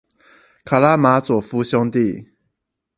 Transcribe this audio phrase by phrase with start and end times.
[0.65, 2.25] 卡拉馬佐夫兄弟